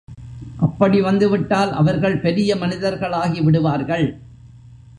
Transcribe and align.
அப்படி 0.57 1.01
வந்துவிட்டால் 1.01 1.71
அவர்கள் 1.71 2.17
பெரிய 2.17 2.55
மனிதர்களாகி 2.55 3.41
விடுவார்கள். 3.41 4.07